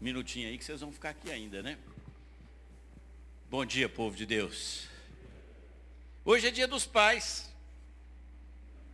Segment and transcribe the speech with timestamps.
[0.00, 1.78] minutinho aí que vocês vão ficar aqui ainda, né?
[3.48, 4.88] Bom dia, povo de Deus.
[6.24, 7.54] Hoje é dia dos pais.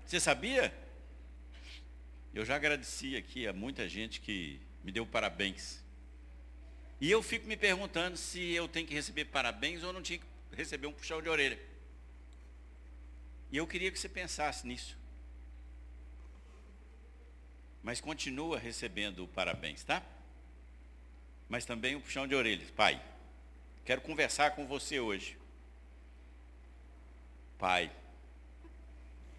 [0.06, 0.72] Você sabia?
[2.34, 5.82] Eu já agradeci aqui a muita gente que me deu parabéns.
[7.00, 10.26] E eu fico me perguntando se eu tenho que receber parabéns ou não tinha que
[10.52, 11.58] receber um puxão de orelha.
[13.50, 14.96] E eu queria que você pensasse nisso.
[17.82, 20.02] Mas continua recebendo parabéns, tá?
[21.52, 22.70] Mas também um puxão de orelhas.
[22.70, 22.98] Pai,
[23.84, 25.36] quero conversar com você hoje.
[27.58, 27.92] Pai.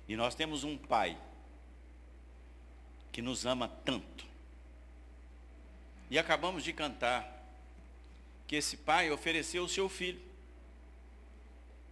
[0.08, 1.18] E nós temos um pai
[3.12, 4.28] que nos ama tanto.
[6.08, 7.28] E acabamos de cantar
[8.46, 10.22] que esse pai ofereceu o seu filho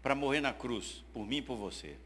[0.04, 1.98] para morrer na cruz, por mim e por você.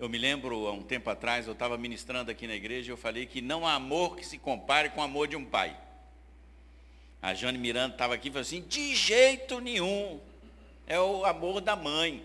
[0.00, 2.96] Eu me lembro, há um tempo atrás, eu estava ministrando aqui na igreja e eu
[2.96, 5.78] falei que não há amor que se compare com o amor de um pai.
[7.20, 10.18] A Jane Miranda estava aqui e falou assim, de jeito nenhum,
[10.86, 12.24] é o amor da mãe.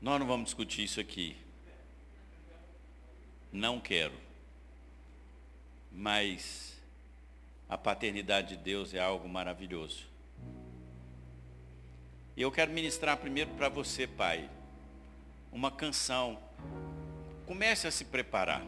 [0.00, 1.36] Nós não vamos discutir isso aqui.
[3.52, 4.14] Não quero.
[5.92, 6.80] Mas
[7.68, 10.13] a paternidade de Deus é algo maravilhoso.
[12.36, 14.48] E eu quero ministrar primeiro para você, pai,
[15.52, 16.38] uma canção.
[17.46, 18.62] Comece a se preparar.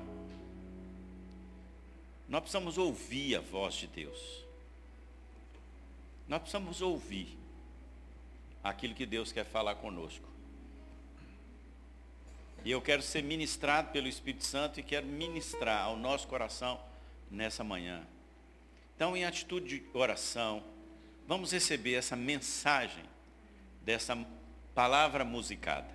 [2.28, 4.44] Nós precisamos ouvir a voz de Deus.
[6.28, 7.36] Nós precisamos ouvir
[8.62, 10.28] aquilo que Deus quer falar conosco.
[12.64, 16.80] E eu quero ser ministrado pelo Espírito Santo e quero ministrar ao nosso coração
[17.30, 18.04] nessa manhã.
[18.94, 20.62] Então, em atitude de oração,
[21.28, 23.04] vamos receber essa mensagem
[23.86, 24.18] dessa
[24.74, 25.86] palavra musicada.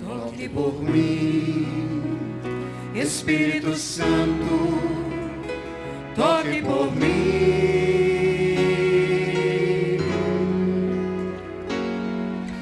[0.00, 2.18] Toque por mim,
[2.92, 4.48] Espírito Santo,
[6.16, 7.67] toque por mim.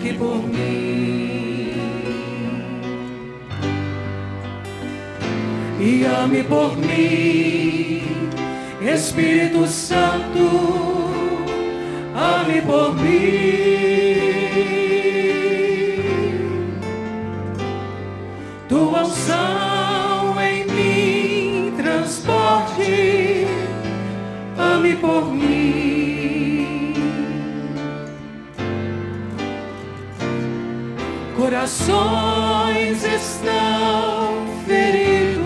[0.00, 1.72] toque por mim.
[5.78, 8.02] E ame por mim,
[8.80, 11.10] Espírito Santo,
[12.14, 13.80] ame por mim.
[18.68, 23.46] tua unção em mim transporte,
[24.56, 25.39] ame por mim.
[31.60, 35.44] Corações estão feridos,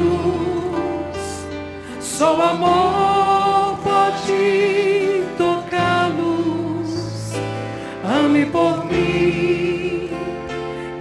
[2.01, 7.33] só o amor pode tocá-los.
[8.05, 10.09] Ame por mim,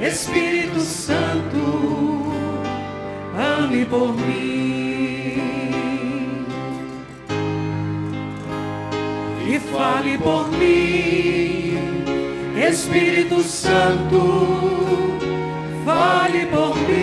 [0.02, 2.34] Espírito Santo.
[3.38, 4.64] Ame por mim.
[9.48, 11.43] E fale por mim,
[12.70, 15.20] Espírito Santo,
[15.84, 16.94] fale por mim.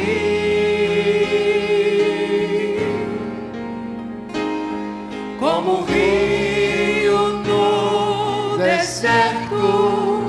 [5.38, 10.22] Como um rio no deserto,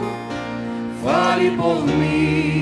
[1.02, 2.61] fale por mim.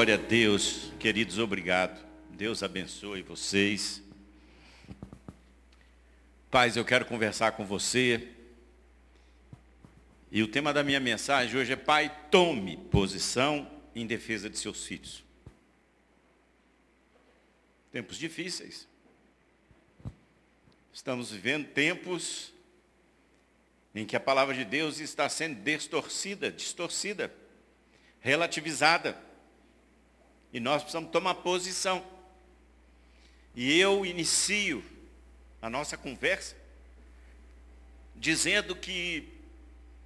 [0.00, 0.90] Glória a Deus.
[0.98, 2.02] Queridos, obrigado.
[2.30, 4.02] Deus abençoe vocês.
[6.50, 8.26] Pais, eu quero conversar com você.
[10.32, 14.86] E o tema da minha mensagem hoje é Pai, tome posição em defesa de seus
[14.86, 15.22] filhos.
[17.92, 18.88] Tempos difíceis.
[20.94, 22.54] Estamos vivendo tempos
[23.94, 27.30] em que a palavra de Deus está sendo distorcida, distorcida,
[28.18, 29.28] relativizada.
[30.52, 32.04] E nós precisamos tomar posição.
[33.54, 34.84] E eu inicio
[35.60, 36.56] a nossa conversa
[38.16, 39.28] dizendo que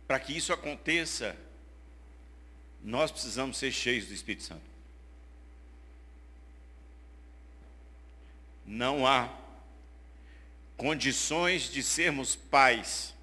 [0.06, 1.36] para que isso aconteça,
[2.82, 4.62] nós precisamos ser cheios do Espírito Santo.
[8.66, 9.32] Não há
[10.76, 13.14] condições de sermos pais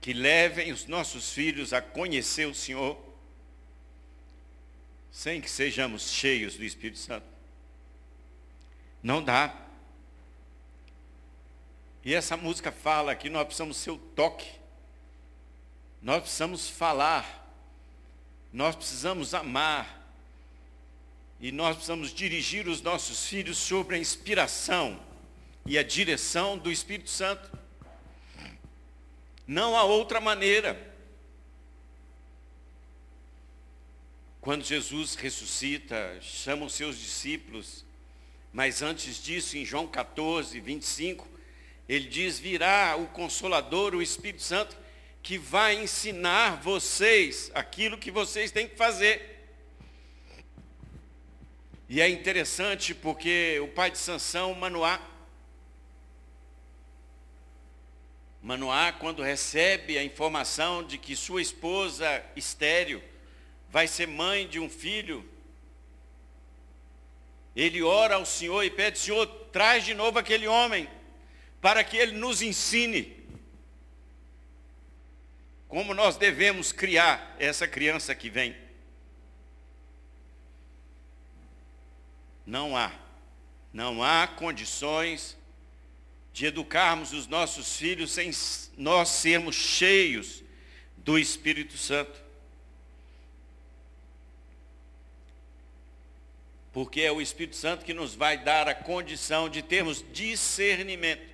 [0.00, 2.98] que levem os nossos filhos a conhecer o Senhor
[5.14, 7.24] sem que sejamos cheios do Espírito Santo.
[9.00, 9.54] Não dá.
[12.04, 14.50] E essa música fala que nós precisamos ser o toque.
[16.02, 17.48] Nós precisamos falar.
[18.52, 20.04] Nós precisamos amar.
[21.40, 25.00] E nós precisamos dirigir os nossos filhos sobre a inspiração
[25.64, 27.56] e a direção do Espírito Santo.
[29.46, 30.93] Não há outra maneira.
[34.44, 37.82] Quando Jesus ressuscita, chama os seus discípulos,
[38.52, 41.26] mas antes disso, em João 14, 25,
[41.88, 44.76] ele diz: Virá o Consolador, o Espírito Santo,
[45.22, 49.48] que vai ensinar vocês aquilo que vocês têm que fazer.
[51.88, 55.00] E é interessante porque o pai de Sansão, Manoá,
[58.42, 63.02] Manoá, quando recebe a informação de que sua esposa estéreo
[63.74, 65.28] vai ser mãe de um filho,
[67.56, 70.88] ele ora ao Senhor e pede, Senhor, traz de novo aquele homem,
[71.60, 73.20] para que ele nos ensine
[75.66, 78.56] como nós devemos criar essa criança que vem.
[82.46, 82.92] Não há,
[83.72, 85.36] não há condições
[86.32, 88.30] de educarmos os nossos filhos sem
[88.76, 90.44] nós sermos cheios
[90.96, 92.23] do Espírito Santo.
[96.74, 101.32] Porque é o Espírito Santo que nos vai dar a condição de termos discernimento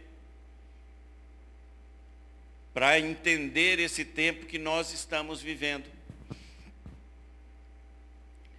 [2.73, 5.91] para entender esse tempo que nós estamos vivendo.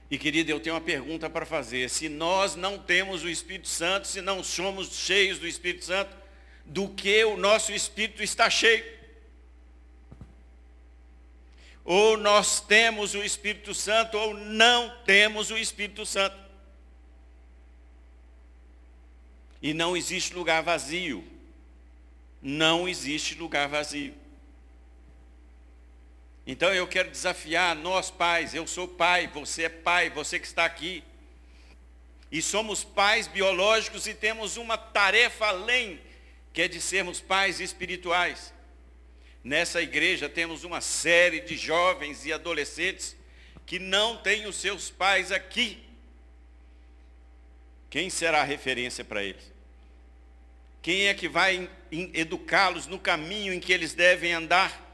[0.09, 1.89] E querida, eu tenho uma pergunta para fazer.
[1.89, 6.13] Se nós não temos o Espírito Santo, se não somos cheios do Espírito Santo,
[6.65, 8.83] do que o nosso espírito está cheio.
[11.83, 16.50] Ou nós temos o Espírito Santo ou não temos o Espírito Santo.
[19.61, 21.23] E não existe lugar vazio.
[22.41, 24.15] Não existe lugar vazio.
[26.45, 30.65] Então eu quero desafiar nós pais, eu sou pai, você é pai, você que está
[30.65, 31.03] aqui.
[32.31, 35.99] E somos pais biológicos e temos uma tarefa além
[36.53, 38.53] que é de sermos pais espirituais.
[39.43, 43.15] Nessa igreja temos uma série de jovens e adolescentes
[43.65, 45.83] que não têm os seus pais aqui.
[47.89, 49.50] Quem será a referência para eles?
[50.81, 54.89] Quem é que vai educá-los no caminho em que eles devem andar?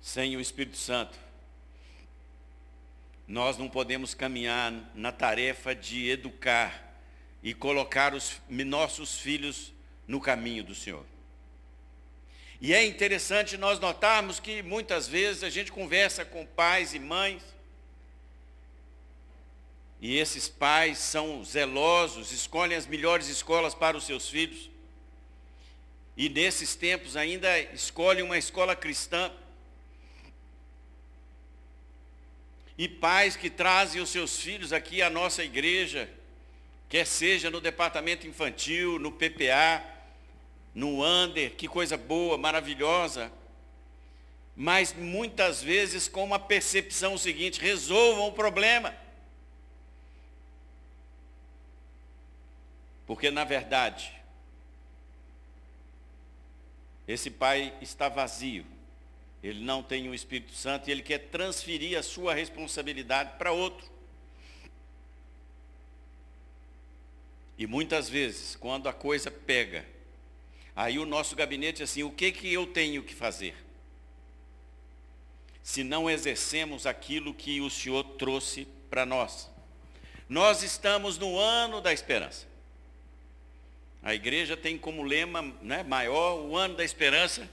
[0.00, 1.16] Sem o Espírito Santo,
[3.26, 6.92] nós não podemos caminhar na tarefa de educar
[7.42, 9.72] e colocar os nossos filhos
[10.06, 11.06] no caminho do Senhor.
[12.60, 17.42] E é interessante nós notarmos que muitas vezes a gente conversa com pais e mães,
[20.02, 24.68] e esses pais são zelosos, escolhem as melhores escolas para os seus filhos,
[26.16, 29.30] e nesses tempos ainda escolhem uma escola cristã,
[32.76, 36.10] e pais que trazem os seus filhos aqui à nossa igreja,
[36.88, 39.84] quer seja no departamento infantil, no PPA,
[40.74, 43.30] no Under, que coisa boa, maravilhosa.
[44.56, 49.01] Mas muitas vezes com uma percepção seguinte, resolvam o problema.
[53.12, 54.10] Porque na verdade,
[57.06, 58.64] esse pai está vazio.
[59.42, 63.86] Ele não tem o Espírito Santo e ele quer transferir a sua responsabilidade para outro.
[67.58, 69.84] E muitas vezes, quando a coisa pega,
[70.74, 73.54] aí o nosso gabinete assim, o que que eu tenho que fazer?
[75.62, 79.50] Se não exercemos aquilo que o Senhor trouxe para nós.
[80.30, 82.50] Nós estamos no ano da esperança.
[84.02, 87.48] A igreja tem como lema né, maior o ano da esperança,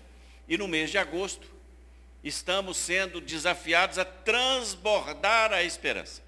[0.48, 1.48] e no mês de agosto
[2.24, 6.24] estamos sendo desafiados a transbordar a esperança.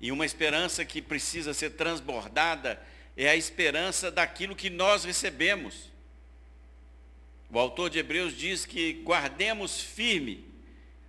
[0.00, 2.80] E uma esperança que precisa ser transbordada
[3.16, 5.90] é a esperança daquilo que nós recebemos.
[7.50, 10.46] O autor de Hebreus diz que guardemos firme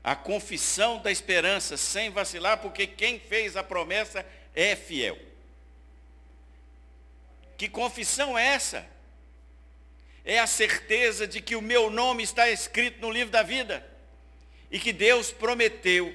[0.03, 4.25] a confissão da esperança, sem vacilar, porque quem fez a promessa
[4.55, 5.28] é fiel.
[7.59, 8.87] Que confissão é essa?
[10.23, 13.85] É a certeza de que o meu nome está escrito no livro da vida
[14.71, 16.09] e que Deus prometeu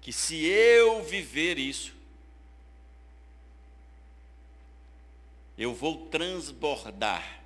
[0.00, 1.94] que se eu viver isso,
[5.58, 7.42] eu vou transbordar.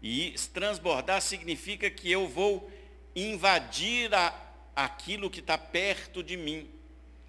[0.00, 2.70] E transbordar significa que eu vou
[3.16, 4.32] invadir a,
[4.76, 6.76] aquilo que está perto de mim.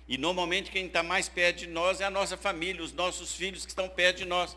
[0.08, 3.66] E normalmente quem está mais perto de nós é a nossa família, os nossos filhos
[3.66, 4.56] que estão perto de nós.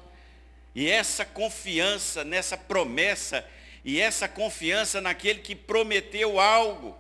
[0.75, 3.45] E essa confiança nessa promessa,
[3.85, 6.97] e essa confiança naquele que prometeu algo.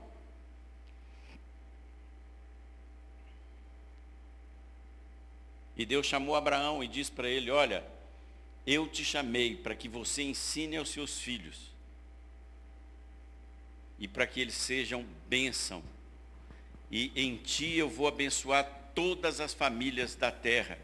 [5.76, 7.85] E Deus chamou Abraão e disse para ele: Olha,
[8.66, 11.71] eu te chamei para que você ensine aos seus filhos
[13.99, 15.83] e para que eles sejam bênção
[16.90, 20.78] e em ti eu vou abençoar todas as famílias da terra.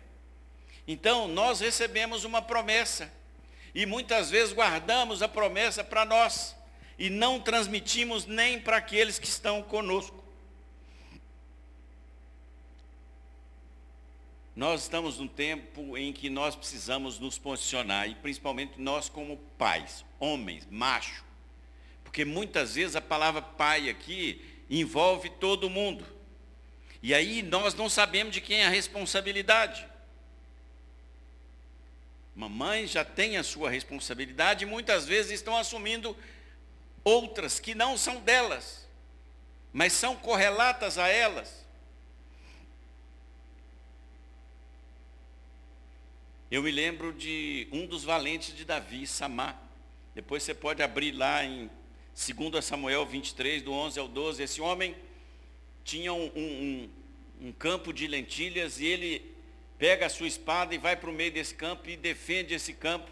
[0.86, 3.12] Então, nós recebemos uma promessa,
[3.74, 6.54] e muitas vezes guardamos a promessa para nós,
[6.98, 10.24] e não transmitimos nem para aqueles que estão conosco.
[14.54, 20.04] Nós estamos num tempo em que nós precisamos nos posicionar, e principalmente nós como pais,
[20.18, 21.24] homens, macho,
[22.04, 26.04] porque muitas vezes a palavra pai aqui envolve todo mundo.
[27.02, 29.86] E aí nós não sabemos de quem é a responsabilidade.
[32.34, 36.16] Mamãe já tem a sua responsabilidade e muitas vezes estão assumindo
[37.02, 38.86] outras que não são delas,
[39.72, 41.64] mas são correlatas a elas.
[46.50, 49.60] Eu me lembro de um dos valentes de Davi, Samar.
[50.14, 51.70] Depois você pode abrir lá em
[52.16, 54.96] Segundo Samuel 23, do 11 ao 12, esse homem
[55.84, 56.90] tinha um, um,
[57.42, 59.34] um campo de lentilhas e ele
[59.78, 63.10] pega a sua espada e vai para o meio desse campo e defende esse campo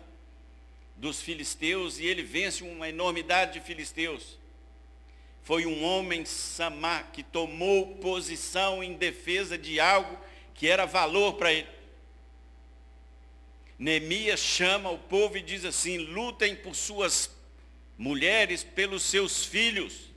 [0.97, 4.39] dos filisteus e ele vence uma enormidade de filisteus.
[5.43, 10.19] Foi um homem samá que tomou posição em defesa de algo
[10.55, 11.69] que era valor para ele.
[13.79, 17.34] Neemias chama o povo e diz assim: lutem por suas
[17.97, 20.13] mulheres pelos seus filhos.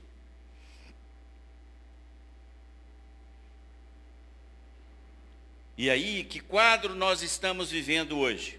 [5.76, 8.58] E aí, que quadro nós estamos vivendo hoje?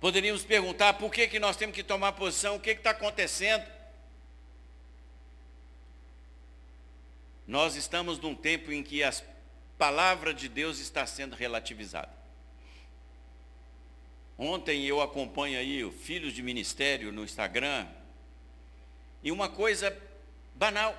[0.00, 3.64] Poderíamos perguntar por que, que nós temos que tomar posição, o que está acontecendo?
[7.46, 9.12] Nós estamos num tempo em que a
[9.76, 12.21] palavra de Deus está sendo relativizada.
[14.44, 17.86] Ontem eu acompanho aí o Filhos de Ministério no Instagram.
[19.22, 19.96] E uma coisa
[20.56, 20.96] banal.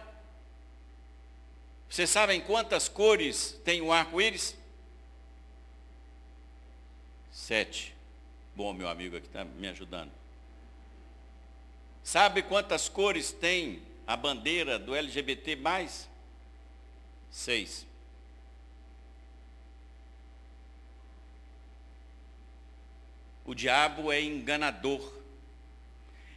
[1.89, 4.55] Vocês sabem quantas cores tem o arco-íris?
[7.33, 7.93] Sete.
[8.55, 10.11] Bom, meu amigo aqui está me ajudando.
[12.01, 15.57] Sabe quantas cores tem a bandeira do LGBT?
[17.29, 17.85] Seis.
[23.45, 25.21] O diabo é enganador.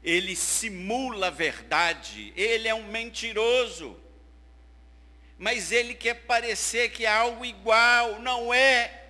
[0.02, 4.00] Ele simula a verdade, ele é um mentiroso.
[5.38, 9.04] Mas ele quer parecer que é algo igual, não é.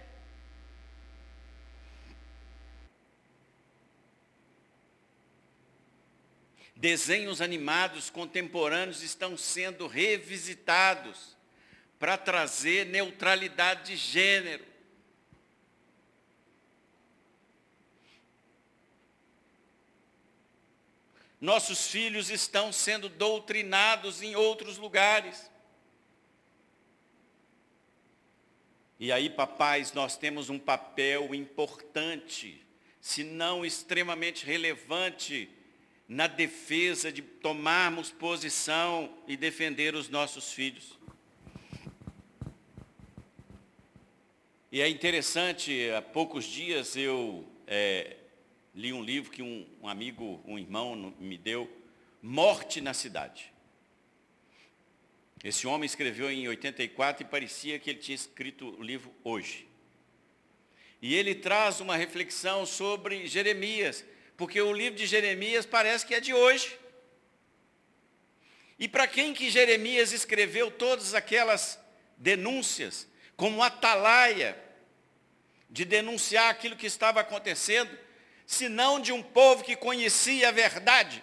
[6.74, 11.36] Desenhos animados contemporâneos estão sendo revisitados
[11.98, 14.64] para trazer neutralidade de gênero.
[21.46, 25.48] Nossos filhos estão sendo doutrinados em outros lugares.
[28.98, 32.66] E aí, papais, nós temos um papel importante,
[33.00, 35.48] se não extremamente relevante,
[36.08, 40.98] na defesa de tomarmos posição e defender os nossos filhos.
[44.72, 48.16] E é interessante, há poucos dias eu é,
[48.76, 51.68] li um livro que um, um amigo, um irmão me deu,
[52.22, 53.50] Morte na Cidade.
[55.42, 59.66] Esse homem escreveu em 84 e parecia que ele tinha escrito o livro hoje.
[61.00, 64.04] E ele traz uma reflexão sobre Jeremias,
[64.36, 66.78] porque o livro de Jeremias parece que é de hoje.
[68.78, 71.78] E para quem que Jeremias escreveu todas aquelas
[72.18, 74.58] denúncias, como atalaia
[75.70, 78.05] de denunciar aquilo que estava acontecendo,
[78.46, 81.22] senão de um povo que conhecia a verdade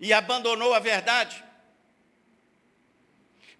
[0.00, 1.44] e abandonou a verdade.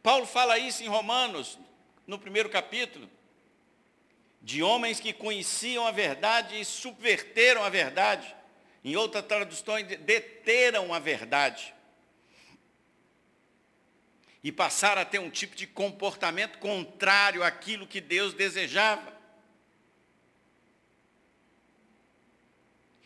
[0.02, 1.58] Paulo fala isso em Romanos,
[2.06, 3.08] no primeiro capítulo,
[4.42, 8.34] de homens que conheciam a verdade e subverteram a verdade.
[8.82, 11.74] Em outras traduções, deteram a verdade.
[14.42, 19.19] E passaram a ter um tipo de comportamento contrário àquilo que Deus desejava.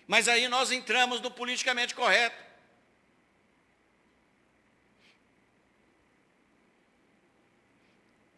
[0.07, 2.45] Mas aí nós entramos no politicamente correto.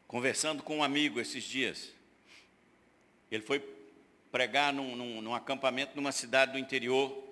[0.06, 1.92] conversando com um amigo esses dias.
[3.30, 3.62] Ele foi
[4.30, 7.22] pregar num, num, num, acampamento numa cidade do interior,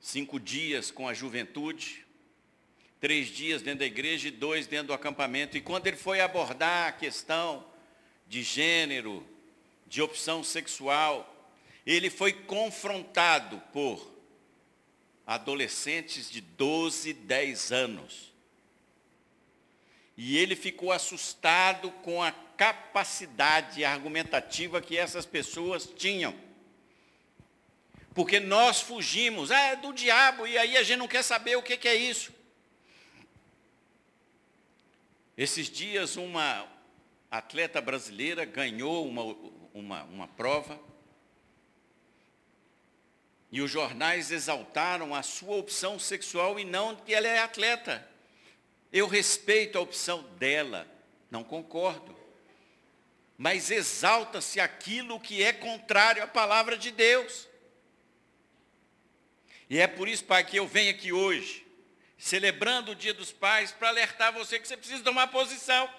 [0.00, 2.04] cinco dias com a juventude,
[3.00, 5.56] três dias dentro da igreja e dois dentro do acampamento.
[5.56, 7.64] E quando ele foi abordar a questão
[8.26, 9.26] de gênero,
[9.86, 11.31] de opção sexual,
[11.86, 14.12] ele foi confrontado por
[15.26, 18.32] adolescentes de 12, 10 anos
[20.16, 26.34] e ele ficou assustado com a capacidade argumentativa que essas pessoas tinham.
[28.14, 31.62] Porque nós fugimos, ah, é do diabo, e aí a gente não quer saber o
[31.62, 32.32] que, é isso.
[35.36, 36.68] Esses dias, uma
[37.30, 39.22] atleta brasileira ganhou uma,
[39.72, 40.78] uma, uma prova,
[43.52, 48.08] e os jornais exaltaram a sua opção sexual e não que ela é atleta.
[48.90, 50.88] Eu respeito a opção dela,
[51.30, 52.16] não concordo.
[53.36, 57.46] Mas exalta-se aquilo que é contrário à palavra de Deus.
[59.68, 61.66] E é por isso, Pai, que eu venho aqui hoje,
[62.16, 65.90] celebrando o Dia dos Pais, para alertar você que você precisa tomar posição.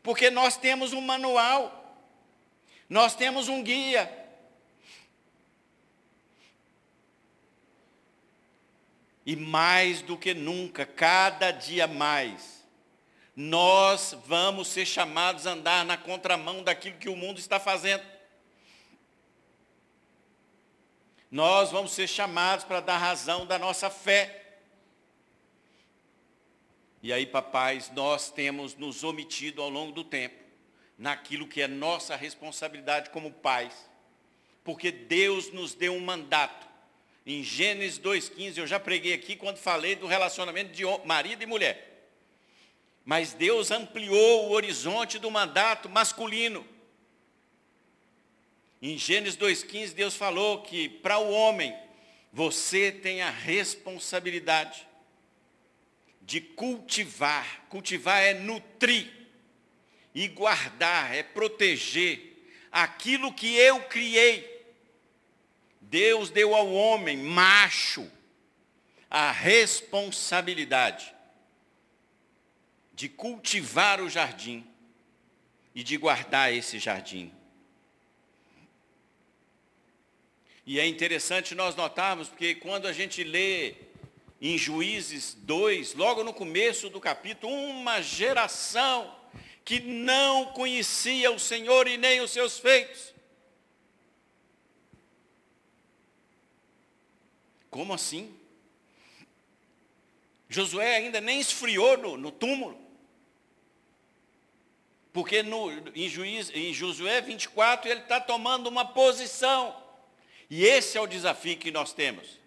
[0.00, 1.79] Porque nós temos um manual,
[2.90, 4.20] nós temos um guia,
[9.30, 12.66] E mais do que nunca, cada dia mais,
[13.36, 18.02] nós vamos ser chamados a andar na contramão daquilo que o mundo está fazendo.
[21.30, 24.58] Nós vamos ser chamados para dar razão da nossa fé.
[27.00, 30.49] E aí, papais, nós temos nos omitido ao longo do tempo
[31.00, 33.74] naquilo que é nossa responsabilidade como pais.
[34.62, 36.70] Porque Deus nos deu um mandato
[37.26, 42.08] em Gênesis 2,15, eu já preguei aqui quando falei do relacionamento de marido e mulher.
[43.04, 46.66] Mas Deus ampliou o horizonte do mandato masculino.
[48.80, 51.76] Em Gênesis 2,15, Deus falou que para o homem,
[52.32, 54.86] você tem a responsabilidade
[56.22, 57.66] de cultivar.
[57.68, 59.19] Cultivar é nutrir
[60.14, 64.50] e guardar, é proteger aquilo que eu criei
[65.90, 68.08] Deus deu ao homem, macho,
[69.10, 71.12] a responsabilidade
[72.94, 74.64] de cultivar o jardim
[75.74, 77.32] e de guardar esse jardim.
[80.64, 83.74] E é interessante nós notarmos, porque quando a gente lê
[84.40, 89.12] em Juízes 2, logo no começo do capítulo, uma geração
[89.70, 93.14] que não conhecia o Senhor e nem os seus feitos.
[97.70, 98.34] Como assim?
[100.48, 102.76] Josué ainda nem esfriou no, no túmulo.
[105.12, 109.80] Porque no, em, Juiz, em Josué 24 ele está tomando uma posição.
[110.50, 112.40] E esse é o desafio que nós temos.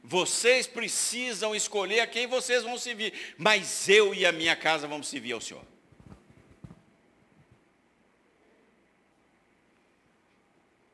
[0.00, 5.08] Vocês precisam escolher a quem vocês vão servir, mas eu e a minha casa vamos
[5.08, 5.73] servir ao Senhor.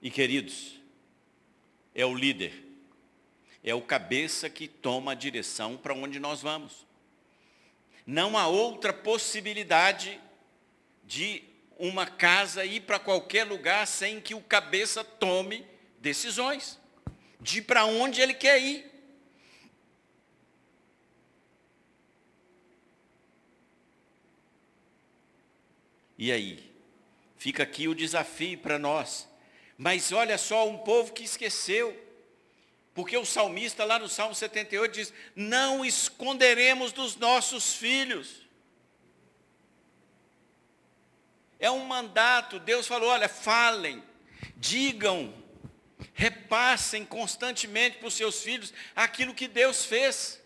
[0.03, 0.81] E queridos,
[1.95, 2.65] é o líder,
[3.63, 6.87] é o cabeça que toma a direção para onde nós vamos.
[8.07, 10.21] Não há outra possibilidade
[11.05, 11.43] de
[11.79, 15.67] uma casa ir para qualquer lugar sem que o cabeça tome
[15.99, 16.79] decisões
[17.41, 18.91] de para onde ele quer ir.
[26.19, 26.71] E aí?
[27.37, 29.30] Fica aqui o desafio para nós.
[29.83, 31.99] Mas olha só, um povo que esqueceu.
[32.93, 38.47] Porque o salmista lá no Salmo 78 diz: Não esconderemos dos nossos filhos.
[41.59, 42.59] É um mandato.
[42.59, 44.05] Deus falou: olha, falem,
[44.55, 45.33] digam,
[46.13, 50.43] repassem constantemente para os seus filhos aquilo que Deus fez.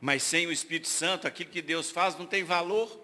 [0.00, 3.03] Mas sem o Espírito Santo, aquilo que Deus faz não tem valor.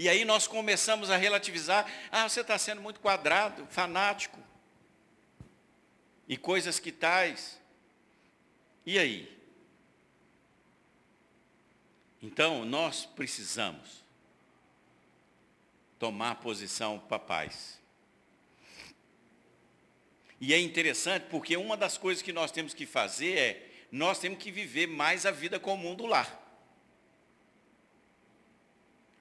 [0.00, 4.38] E aí nós começamos a relativizar, ah, você está sendo muito quadrado, fanático.
[6.26, 7.60] E coisas que tais.
[8.86, 9.30] E aí?
[12.22, 14.02] Então, nós precisamos
[15.98, 17.78] tomar posição papais.
[20.40, 24.38] E é interessante porque uma das coisas que nós temos que fazer é, nós temos
[24.38, 26.39] que viver mais a vida comum do lar.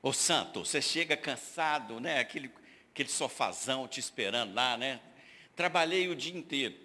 [0.01, 2.19] Ô santo, você chega cansado, né?
[2.19, 2.49] Aquele,
[2.91, 5.01] aquele sofazão te esperando lá, né?
[5.55, 6.75] Trabalhei o dia inteiro.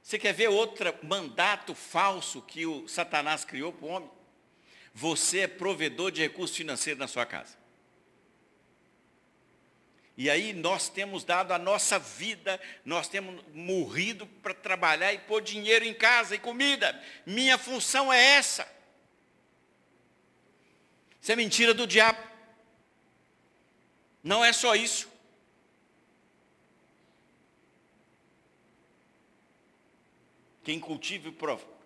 [0.00, 4.10] Você quer ver outro mandato falso que o Satanás criou para o homem?
[4.94, 7.58] Você é provedor de recursos financeiros na sua casa.
[10.16, 15.42] E aí nós temos dado a nossa vida, nós temos morrido para trabalhar e pôr
[15.42, 16.98] dinheiro em casa e comida.
[17.26, 18.66] Minha função é essa.
[21.20, 22.35] Isso é mentira do diabo.
[24.26, 25.08] Não é só isso.
[30.64, 31.32] Quem cultiva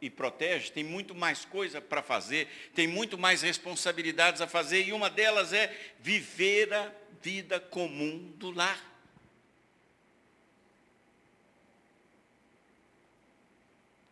[0.01, 4.93] e protege tem muito mais coisa para fazer, tem muito mais responsabilidades a fazer, e
[4.95, 8.89] uma delas é viver a vida comum do lar.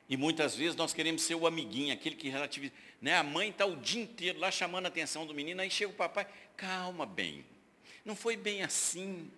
[0.07, 2.75] E muitas vezes nós queremos ser o amiguinho, aquele que relativiza.
[3.01, 3.17] Né?
[3.17, 5.97] A mãe está o dia inteiro lá chamando a atenção do menino, aí chega o
[5.97, 6.27] papai,
[6.59, 7.43] calma bem,
[8.05, 9.31] não foi bem assim.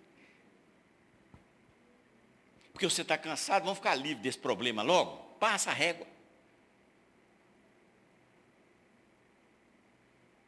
[2.72, 5.16] Porque você está cansado, vamos ficar livre desse problema logo?
[5.38, 6.06] Passa a régua.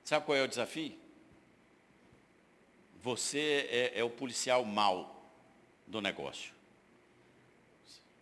[0.05, 1.03] Sabe qual é o desafio?
[3.03, 5.29] você é, é o policial mau
[5.87, 6.55] do negócio.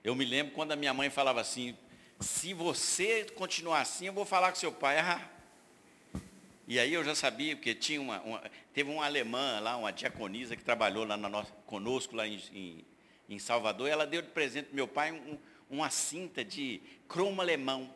[0.03, 1.76] Eu me lembro quando a minha mãe falava assim,
[2.18, 4.98] se você continuar assim, eu vou falar com seu pai.
[4.98, 5.29] Ah.
[6.70, 10.54] E aí eu já sabia, porque tinha uma, uma, teve uma alemã lá, uma diaconisa
[10.54, 12.87] que trabalhou lá na nossa, conosco lá em, em,
[13.28, 15.37] em Salvador, ela deu de presente para meu pai um,
[15.68, 17.92] uma cinta de cromo alemão.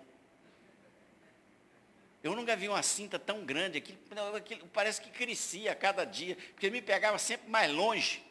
[2.20, 3.98] Eu nunca vi uma cinta tão grande, aquilo,
[4.34, 8.24] aquilo parece que crescia a cada dia, porque me pegava sempre mais longe.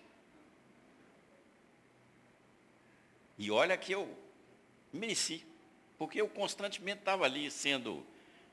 [3.37, 4.13] E olha que eu
[4.91, 5.45] mereci,
[5.97, 8.05] porque eu constantemente estava ali sendo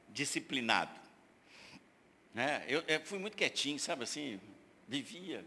[0.08, 0.99] disciplinado.
[2.34, 2.64] Né?
[2.68, 4.40] Eu, eu fui muito quietinho, sabe assim,
[4.86, 5.44] vivia.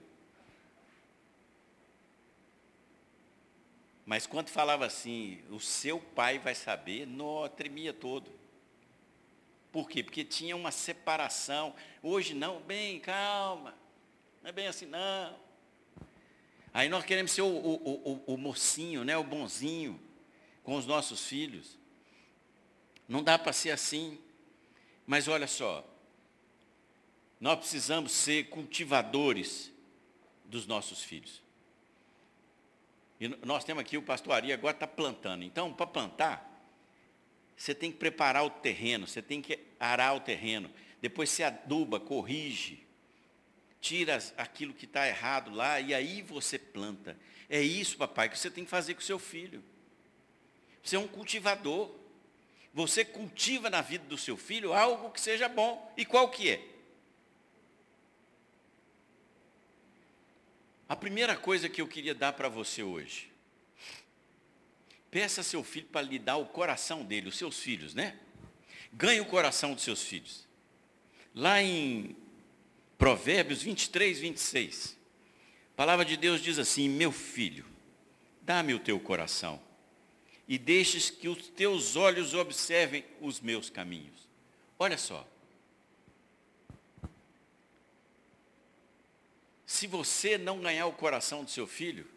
[4.06, 8.30] Mas quando falava assim, o seu pai vai saber, não, tremia todo.
[9.72, 10.04] Por quê?
[10.04, 11.74] Porque tinha uma separação.
[12.02, 13.74] Hoje não, bem, calma.
[14.42, 15.40] Não é bem assim, não.
[16.74, 19.16] Aí nós queremos ser o, o, o, o mocinho, né?
[19.18, 20.00] o bonzinho
[20.64, 21.78] com os nossos filhos.
[23.08, 24.20] Não dá para ser assim.
[25.06, 25.86] Mas olha só,
[27.44, 29.70] nós precisamos ser cultivadores
[30.46, 31.42] dos nossos filhos.
[33.20, 35.44] E nós temos aqui o pastoraria, agora está plantando.
[35.44, 36.66] Então, para plantar,
[37.58, 40.72] você tem que preparar o terreno, você tem que arar o terreno.
[41.02, 42.82] Depois você aduba, corrige,
[43.82, 47.20] tira aquilo que está errado lá e aí você planta.
[47.50, 49.62] É isso, papai, que você tem que fazer com o seu filho.
[50.82, 51.94] Você é um cultivador.
[52.74, 55.94] Você cultiva na vida do seu filho algo que seja bom.
[55.98, 56.73] E qual que é?
[60.94, 63.28] A primeira coisa que eu queria dar para você hoje
[65.10, 68.20] Peça seu filho para lhe dar o coração dele, os seus filhos, né?
[68.92, 70.48] Ganhe o coração dos seus filhos.
[71.34, 72.16] Lá em
[72.96, 74.96] Provérbios 23, 26.
[75.74, 77.66] A palavra de Deus diz assim: Meu filho,
[78.44, 79.60] dá-me o teu coração
[80.48, 84.30] e deixes que os teus olhos observem os meus caminhos.
[84.78, 85.28] Olha só.
[89.74, 92.08] Se você não ganhar o coração do seu filho,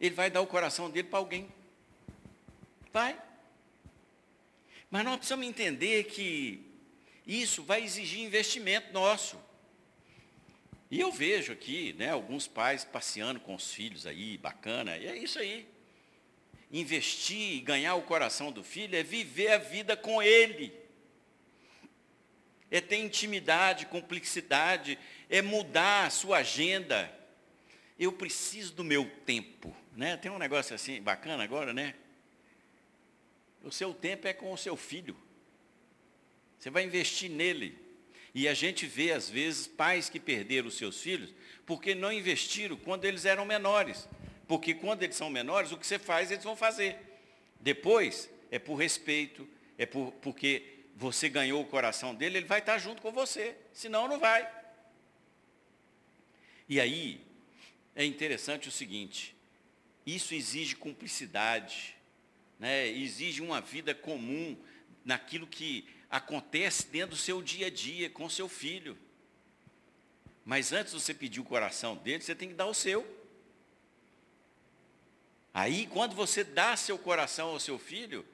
[0.00, 1.46] ele vai dar o coração dele para alguém.
[2.90, 3.20] Vai.
[4.90, 6.64] Mas nós precisamos entender que
[7.26, 9.38] isso vai exigir investimento nosso.
[10.90, 15.18] E eu vejo aqui, né, alguns pais passeando com os filhos aí, bacana, e é
[15.18, 15.68] isso aí.
[16.72, 20.72] Investir e ganhar o coração do filho é viver a vida com ele.
[22.76, 24.98] É ter intimidade, cumplicidade,
[25.30, 27.10] é mudar a sua agenda.
[27.98, 30.18] Eu preciso do meu tempo, né?
[30.18, 31.94] Tem um negócio assim bacana agora, né?
[33.62, 35.16] O seu tempo é com o seu filho.
[36.58, 37.78] Você vai investir nele.
[38.34, 41.32] E a gente vê, às vezes, pais que perderam os seus filhos
[41.64, 44.06] porque não investiram quando eles eram menores.
[44.46, 46.98] Porque quando eles são menores, o que você faz, eles vão fazer.
[47.58, 52.78] Depois, é por respeito, é por, porque você ganhou o coração dele, ele vai estar
[52.78, 53.54] junto com você.
[53.70, 54.50] Senão, não vai.
[56.66, 57.20] E aí,
[57.94, 59.36] é interessante o seguinte:
[60.06, 61.94] isso exige cumplicidade,
[62.58, 62.88] né?
[62.88, 64.56] exige uma vida comum
[65.04, 68.96] naquilo que acontece dentro do seu dia a dia com seu filho.
[70.46, 73.06] Mas antes de você pedir o coração dele, você tem que dar o seu.
[75.52, 78.24] Aí, quando você dá seu coração ao seu filho,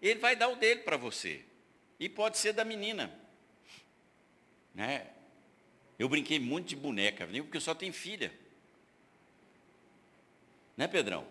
[0.00, 1.42] ele vai dar o dele para você.
[2.02, 3.16] E pode ser da menina.
[4.74, 5.06] Né?
[5.96, 8.32] Eu brinquei muito de boneca, porque eu só tenho filha.
[10.76, 11.24] Né, Pedrão?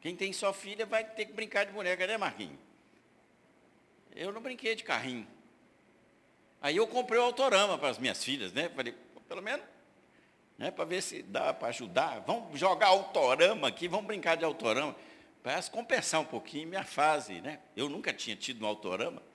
[0.00, 2.58] Quem tem só filha vai ter que brincar de boneca, né, Marquinhos?
[4.16, 5.28] Eu não brinquei de carrinho.
[6.62, 8.70] Aí eu comprei o autorama para as minhas filhas, né?
[8.70, 8.94] Falei,
[9.28, 9.66] pelo menos,
[10.56, 12.20] né, para ver se dá para ajudar.
[12.20, 14.96] Vamos jogar autorama aqui, vamos brincar de autorama.
[15.42, 17.60] Para compensar um pouquinho minha fase, né?
[17.76, 19.28] Eu nunca tinha tido um autorama.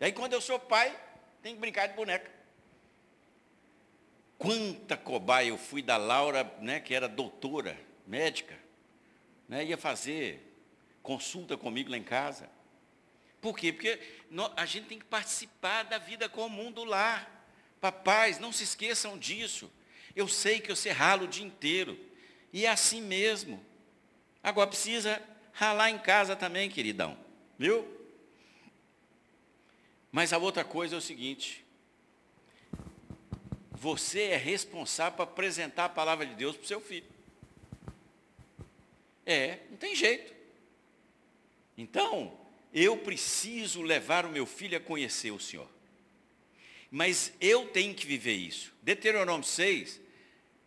[0.00, 0.98] E aí quando eu sou pai,
[1.42, 2.30] tem que brincar de boneca.
[4.38, 8.58] Quanta cobaia eu fui da Laura, né, que era doutora, médica,
[9.46, 10.50] né, ia fazer
[11.02, 12.48] consulta comigo lá em casa.
[13.40, 13.72] Por quê?
[13.72, 14.00] Porque
[14.56, 17.46] a gente tem que participar da vida comum do lar.
[17.80, 19.70] Papais, não se esqueçam disso.
[20.14, 21.98] Eu sei que você rala o dia inteiro.
[22.52, 23.64] E é assim mesmo.
[24.42, 27.16] Agora precisa ralar em casa também, queridão.
[27.58, 27.99] Viu?
[30.10, 31.64] Mas a outra coisa é o seguinte.
[33.72, 37.06] Você é responsável para apresentar a palavra de Deus para o seu filho.
[39.24, 40.34] É, não tem jeito.
[41.78, 42.36] Então,
[42.74, 45.68] eu preciso levar o meu filho a conhecer o Senhor.
[46.90, 48.72] Mas eu tenho que viver isso.
[48.82, 50.00] Deuteronômio 6,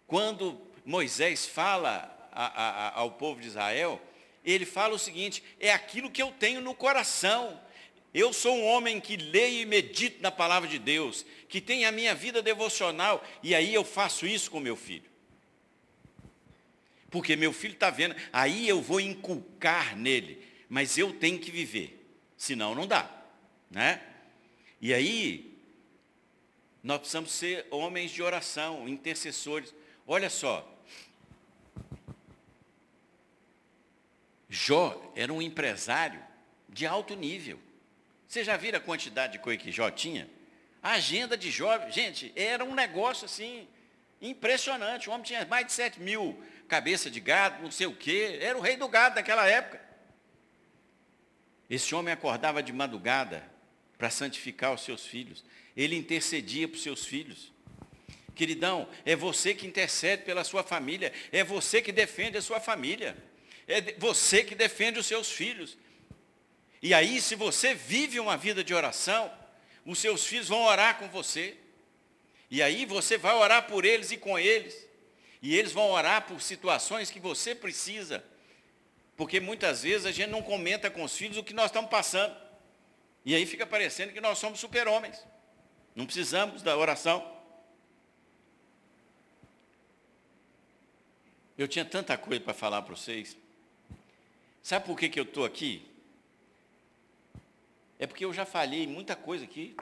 [0.07, 4.01] quando Moisés fala a, a, ao povo de Israel,
[4.43, 7.61] ele fala o seguinte: é aquilo que eu tenho no coração.
[8.13, 11.91] Eu sou um homem que leio e medito na palavra de Deus, que tem a
[11.91, 15.11] minha vida devocional, e aí eu faço isso com meu filho.
[17.09, 22.03] Porque meu filho está vendo, aí eu vou inculcar nele mas eu tenho que viver,
[22.35, 23.07] senão não dá,
[23.69, 24.01] né?
[24.81, 25.55] E aí,
[26.81, 29.71] nós precisamos ser homens de oração, intercessores.
[30.07, 30.67] Olha só,
[34.49, 36.19] Jó era um empresário
[36.67, 37.59] de alto nível.
[38.33, 40.27] Você já viram a quantidade de coisa que Jó tinha?
[40.81, 43.67] A agenda de Jó, gente, era um negócio assim,
[44.19, 45.07] impressionante.
[45.07, 48.39] O homem tinha mais de 7 mil cabeças de gado, não sei o quê.
[48.41, 49.79] Era o rei do gado daquela época.
[51.69, 53.47] Esse homem acordava de madrugada
[53.99, 55.45] para santificar os seus filhos.
[55.77, 57.53] Ele intercedia para os seus filhos.
[58.33, 63.15] Queridão, é você que intercede pela sua família, é você que defende a sua família,
[63.67, 65.77] é você que defende os seus filhos.
[66.83, 69.31] E aí, se você vive uma vida de oração,
[69.85, 71.55] os seus filhos vão orar com você.
[72.51, 74.85] E aí você vai orar por eles e com eles.
[75.41, 78.21] E eles vão orar por situações que você precisa.
[79.15, 82.35] Porque muitas vezes a gente não comenta com os filhos o que nós estamos passando.
[83.23, 85.25] E aí fica parecendo que nós somos super-homens.
[85.95, 87.25] Não precisamos da oração.
[91.57, 93.37] Eu tinha tanta coisa para falar para vocês.
[94.61, 95.92] Sabe por que, que eu estou aqui?
[98.03, 99.77] É porque eu já falhei muita coisa aqui.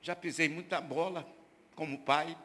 [0.00, 1.28] Já pisei muita bola
[1.74, 2.38] como pai.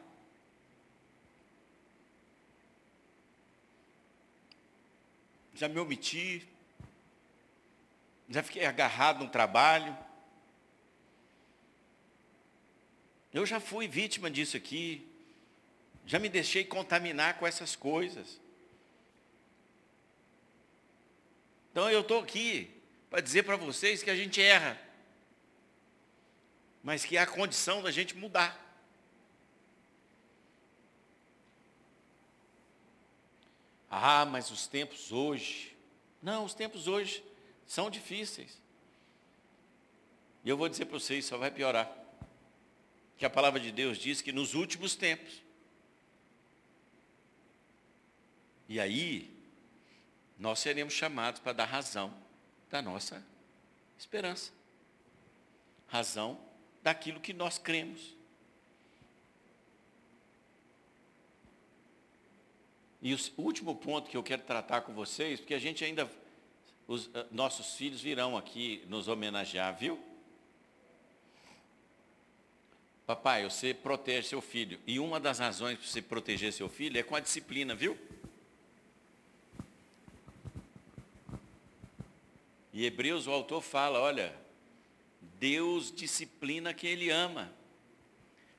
[5.54, 6.48] Já me omiti.
[8.28, 9.96] Já fiquei agarrado no trabalho.
[13.32, 15.08] Eu já fui vítima disso aqui.
[16.08, 18.40] Já me deixei contaminar com essas coisas.
[21.70, 22.70] Então eu estou aqui
[23.10, 24.80] para dizer para vocês que a gente erra,
[26.82, 28.58] mas que há condição da gente mudar.
[33.90, 35.76] Ah, mas os tempos hoje.
[36.22, 37.22] Não, os tempos hoje
[37.66, 38.58] são difíceis.
[40.42, 41.94] E eu vou dizer para vocês, só vai piorar.
[43.18, 45.46] Que a palavra de Deus diz que nos últimos tempos.
[48.68, 49.34] E aí,
[50.38, 52.14] nós seremos chamados para dar razão
[52.70, 53.24] da nossa
[53.98, 54.52] esperança.
[55.88, 56.38] Razão
[56.82, 58.14] daquilo que nós cremos.
[63.00, 66.10] E o último ponto que eu quero tratar com vocês, porque a gente ainda,
[66.86, 69.98] os uh, nossos filhos virão aqui nos homenagear, viu?
[73.06, 74.78] Papai, você protege seu filho.
[74.86, 77.96] E uma das razões para você proteger seu filho é com a disciplina, viu?
[82.78, 84.32] E Hebreus, o autor fala, olha,
[85.20, 87.52] Deus disciplina quem ele ama.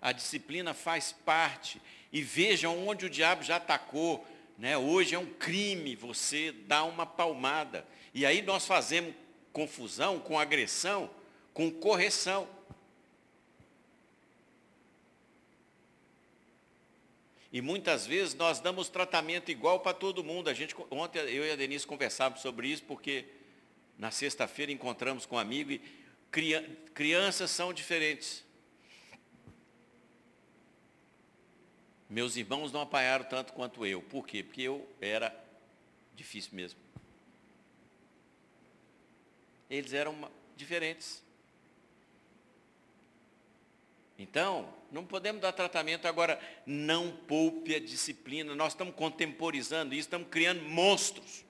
[0.01, 1.81] A disciplina faz parte.
[2.11, 4.27] E vejam onde o diabo já atacou.
[4.57, 4.77] Né?
[4.77, 7.87] Hoje é um crime você dar uma palmada.
[8.13, 9.15] E aí nós fazemos
[9.53, 11.09] confusão com agressão,
[11.53, 12.45] com correção.
[17.53, 20.49] E muitas vezes nós damos tratamento igual para todo mundo.
[20.49, 23.38] A gente, ontem eu e a Denise conversávamos sobre isso, porque
[23.99, 25.81] na sexta-feira encontramos com um amigo e
[26.93, 28.45] crianças são diferentes.
[32.09, 34.01] Meus irmãos não apanharam tanto quanto eu.
[34.01, 34.41] Por quê?
[34.41, 35.37] Porque eu era
[36.15, 36.79] difícil mesmo.
[39.69, 41.21] Eles eram diferentes.
[44.17, 48.55] Então, não podemos dar tratamento agora, não poupe a disciplina.
[48.55, 51.48] Nós estamos contemporizando isso, estamos criando monstros.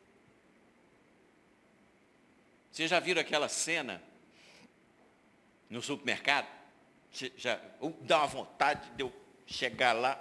[2.80, 4.02] Vocês já viram aquela cena
[5.70, 6.48] no supermercado?
[7.36, 7.60] Já,
[8.00, 9.12] dá uma vontade de eu
[9.46, 10.18] chegar lá.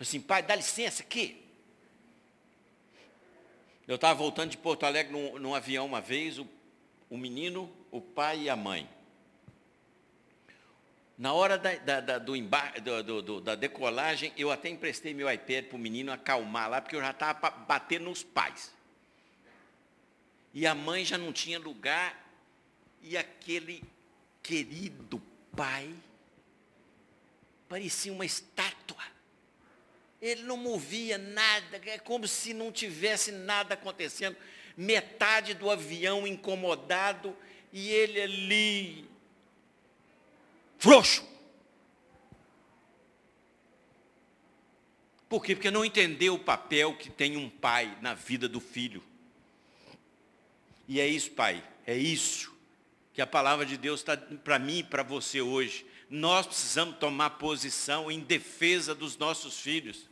[0.00, 1.40] Assim, pai, dá licença aqui.
[3.86, 6.48] Eu estava voltando de Porto Alegre num, num avião uma vez, o,
[7.08, 8.88] o, menino, o pai e a mãe.
[11.16, 15.32] Na hora da, da, da do embar, do, do, da decolagem, eu até emprestei meu
[15.32, 18.76] iPad para o menino acalmar lá, porque eu já estava batendo nos pais
[20.58, 22.20] e a mãe já não tinha lugar,
[23.00, 23.80] e aquele
[24.42, 25.22] querido
[25.56, 25.94] pai
[27.68, 29.04] parecia uma estátua.
[30.20, 34.36] Ele não movia nada, é como se não tivesse nada acontecendo.
[34.76, 37.36] Metade do avião incomodado
[37.72, 39.08] e ele ali,
[40.76, 41.24] frouxo.
[45.28, 45.54] Por quê?
[45.54, 49.04] Porque não entendeu o papel que tem um pai na vida do filho.
[50.88, 52.56] E é isso, Pai, é isso
[53.12, 55.84] que a palavra de Deus está para mim e para você hoje.
[56.08, 60.08] Nós precisamos tomar posição em defesa dos nossos filhos,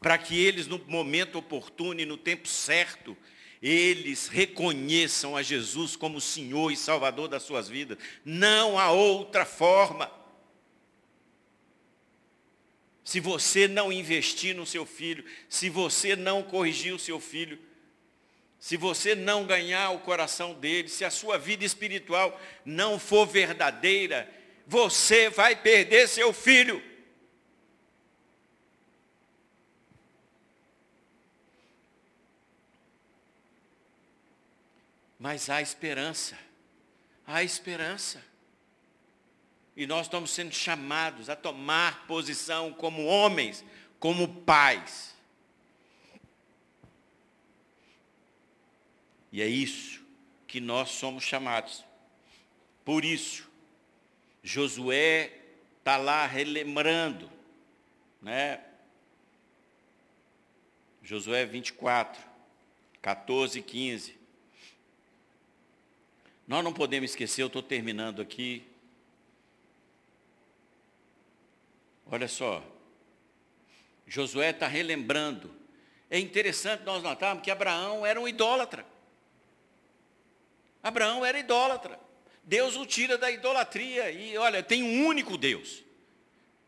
[0.00, 3.16] para que eles, no momento oportuno e no tempo certo,
[3.62, 7.96] eles reconheçam a Jesus como Senhor e Salvador das suas vidas.
[8.24, 10.10] Não há outra forma.
[13.04, 17.58] Se você não investir no seu filho, se você não corrigir o seu filho,
[18.64, 24.26] se você não ganhar o coração dele, se a sua vida espiritual não for verdadeira,
[24.66, 26.82] você vai perder seu filho.
[35.18, 36.38] Mas há esperança,
[37.26, 38.24] há esperança.
[39.76, 43.62] E nós estamos sendo chamados a tomar posição como homens,
[44.00, 45.13] como pais.
[49.34, 50.00] E é isso
[50.46, 51.84] que nós somos chamados.
[52.84, 53.50] Por isso,
[54.44, 55.32] Josué
[55.80, 57.28] está lá relembrando,
[58.22, 58.62] né?
[61.02, 62.24] Josué 24,
[63.02, 64.16] 14 e 15.
[66.46, 68.62] Nós não podemos esquecer, eu estou terminando aqui.
[72.06, 72.62] Olha só.
[74.06, 75.52] Josué está relembrando.
[76.08, 78.93] É interessante nós notarmos que Abraão era um idólatra.
[80.84, 81.98] Abraão era idólatra.
[82.42, 85.82] Deus o tira da idolatria e olha, tem um único Deus.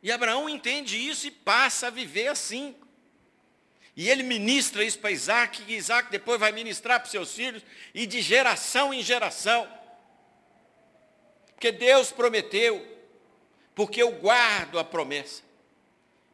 [0.03, 2.75] E Abraão entende isso e passa a viver assim.
[3.95, 7.63] E ele ministra isso para Isaac, e Isaac depois vai ministrar para seus filhos,
[7.95, 9.69] e de geração em geração.
[11.55, 12.87] Porque Deus prometeu,
[13.75, 15.43] Porque eu guardo a promessa.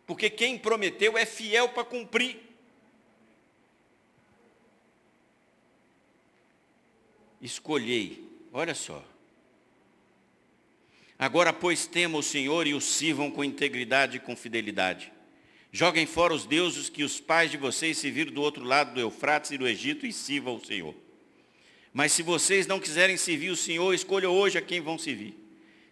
[0.07, 2.52] Porque quem prometeu é fiel para cumprir.
[7.43, 9.05] Escolhei, olha só.
[11.19, 15.13] Agora, pois, temam o Senhor e o sirvam com integridade e com fidelidade.
[15.73, 19.51] Joguem fora os deuses que os pais de vocês serviram do outro lado do Eufrates
[19.51, 20.95] e do Egito e sirvam o Senhor.
[21.93, 25.35] Mas se vocês não quiserem servir o Senhor, escolham hoje a quem vão servir.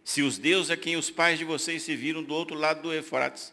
[0.04, 3.52] Se os deuses a quem os pais de vocês serviram do outro lado do Eufrates,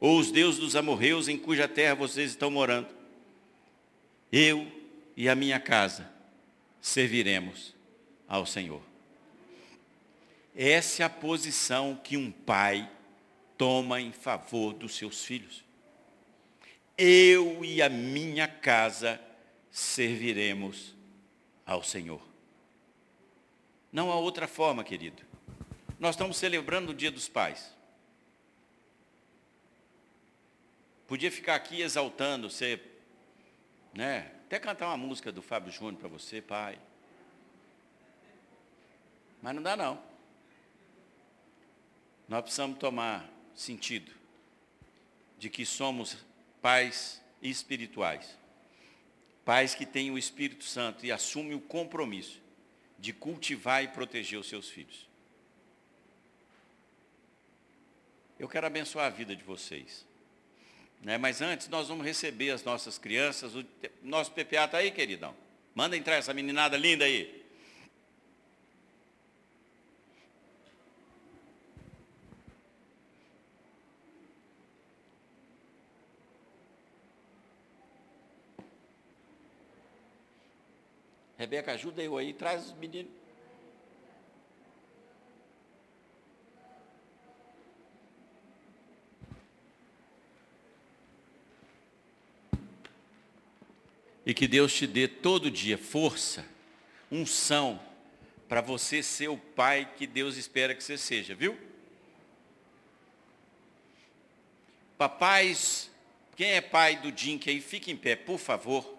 [0.00, 2.88] ou os deuses dos amorreus em cuja terra vocês estão morando,
[4.32, 4.66] eu
[5.16, 6.13] e a minha casa
[6.84, 7.74] serviremos
[8.28, 8.82] ao Senhor.
[10.54, 12.90] Essa é a posição que um pai
[13.56, 15.64] toma em favor dos seus filhos.
[16.98, 19.18] Eu e a minha casa
[19.70, 20.94] serviremos
[21.64, 22.20] ao Senhor.
[23.90, 25.22] Não há outra forma, querido.
[25.98, 27.74] Nós estamos celebrando o Dia dos Pais.
[31.06, 32.78] Podia ficar aqui exaltando, você,
[33.94, 34.30] né?
[34.54, 36.78] Até cantar uma música do Fábio Júnior para você, pai.
[39.42, 40.00] Mas não dá não.
[42.28, 44.12] Nós precisamos tomar sentido
[45.40, 46.24] de que somos
[46.62, 48.38] pais espirituais.
[49.44, 52.40] Pais que têm o Espírito Santo e assumem o compromisso
[52.96, 55.08] de cultivar e proteger os seus filhos.
[58.38, 60.06] Eu quero abençoar a vida de vocês.
[61.04, 61.18] Né?
[61.18, 63.54] Mas antes, nós vamos receber as nossas crianças.
[63.54, 63.64] O
[64.02, 65.36] nosso PPA está aí, queridão.
[65.74, 67.44] Manda entrar essa meninada linda aí.
[81.36, 83.23] Rebeca, ajuda eu aí, traz os meninos.
[94.26, 96.46] E que Deus te dê todo dia força,
[97.10, 97.80] unção,
[98.48, 101.58] para você ser o pai que Deus espera que você seja, viu?
[104.96, 105.90] Papais,
[106.36, 108.98] quem é pai do Dink aí, fique em pé, por favor.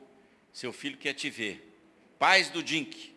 [0.54, 1.76] Seu filho quer te ver.
[2.20, 3.14] Pais do Dink.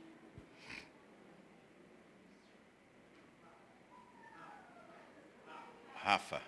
[5.96, 6.42] Rafa.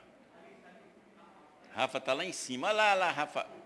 [1.75, 2.69] Rafa está lá em cima.
[2.69, 3.60] Olha lá, lá, Rafa.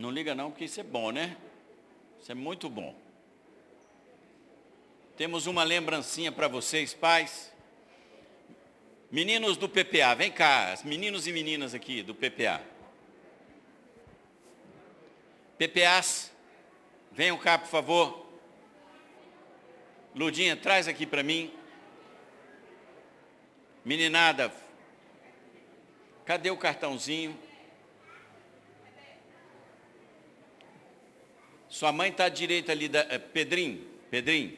[0.00, 1.36] Não liga não, porque isso é bom, né?
[2.22, 2.96] Isso é muito bom.
[5.14, 7.52] Temos uma lembrancinha para vocês, pais.
[9.10, 12.62] Meninos do PPA, vem cá, meninos e meninas aqui do PPA.
[15.58, 16.32] PPAs,
[17.12, 18.26] venham cá, por favor.
[20.14, 21.52] Ludinha, traz aqui para mim.
[23.84, 24.50] Meninada,
[26.24, 27.49] cadê o cartãozinho?
[31.80, 34.52] Sua mãe está à direita ali, da, é, Pedrinho, Pedrinho.